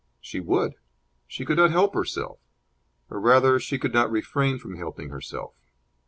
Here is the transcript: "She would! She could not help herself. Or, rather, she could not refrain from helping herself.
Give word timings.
"She 0.19 0.39
would! 0.39 0.73
She 1.27 1.45
could 1.45 1.57
not 1.57 1.69
help 1.69 1.93
herself. 1.93 2.39
Or, 3.11 3.19
rather, 3.19 3.59
she 3.59 3.77
could 3.77 3.93
not 3.93 4.09
refrain 4.09 4.57
from 4.57 4.75
helping 4.77 5.09
herself. 5.09 5.53